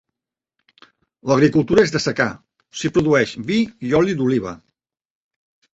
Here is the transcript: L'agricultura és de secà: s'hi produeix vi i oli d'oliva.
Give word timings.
L'agricultura 1.31 1.83
és 1.89 1.93
de 1.97 2.01
secà: 2.07 2.27
s'hi 2.81 2.93
produeix 2.97 3.35
vi 3.53 3.61
i 3.91 3.95
oli 4.01 4.19
d'oliva. 4.23 4.57